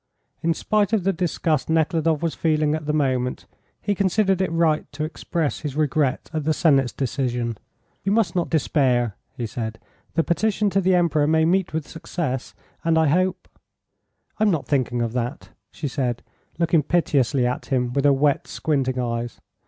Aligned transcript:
In 0.41 0.55
spite 0.55 0.93
of 0.93 1.03
the 1.03 1.13
disgust 1.13 1.69
Nekhludoff 1.69 2.23
was 2.23 2.33
feeling 2.33 2.73
at 2.73 2.87
the 2.87 2.91
moment, 2.91 3.45
he 3.79 3.93
considered 3.93 4.41
it 4.41 4.51
right 4.51 4.91
to 4.93 5.03
express 5.03 5.59
his 5.59 5.75
regret 5.75 6.27
at 6.33 6.43
the 6.43 6.55
Senate's 6.55 6.91
decision. 6.91 7.55
"You 8.03 8.11
must 8.11 8.35
not 8.35 8.49
despair," 8.49 9.15
he 9.37 9.45
said. 9.45 9.77
"The 10.15 10.23
petition 10.23 10.71
to 10.71 10.81
the 10.81 10.95
Emperor 10.95 11.27
may 11.27 11.45
meet 11.45 11.71
with 11.71 11.87
success, 11.87 12.55
and 12.83 12.97
I 12.97 13.09
hope" 13.09 13.47
"I'm 14.39 14.49
not 14.49 14.65
thinking 14.65 15.03
of 15.03 15.13
that," 15.13 15.49
she 15.71 15.87
said, 15.87 16.23
looking 16.57 16.81
piteously 16.81 17.45
at 17.45 17.67
him 17.67 17.93
with 17.93 18.03
her 18.05 18.11
wet, 18.11 18.47
squinting 18.47 18.97
eyes. 18.97 19.39